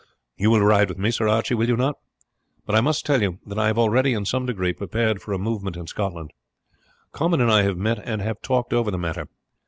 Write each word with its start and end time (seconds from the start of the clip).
You 0.35 0.49
will 0.49 0.61
ride 0.63 0.89
with 0.89 0.97
me, 0.97 1.11
Sir 1.11 1.27
Archie, 1.27 1.53
will 1.53 1.67
you 1.67 1.77
not? 1.77 1.93
But 2.65 2.73
I 2.75 2.81
must 2.81 3.05
tell 3.05 3.21
you 3.21 3.37
that 3.45 3.59
I 3.59 3.67
have 3.67 3.77
already, 3.77 4.13
in 4.15 4.25
some 4.25 4.47
degree, 4.47 4.73
prepared 4.73 5.21
for 5.21 5.31
a 5.31 5.37
movement 5.37 5.77
in 5.77 5.85
Scotland. 5.85 6.31
Comyn 7.11 7.39
and 7.39 7.51
I 7.51 7.61
have 7.61 7.77
met 7.77 7.99
and 8.03 8.19
have 8.19 8.41
talked 8.41 8.73
over 8.73 8.89
the 8.89 8.97
matter. 8.97 9.27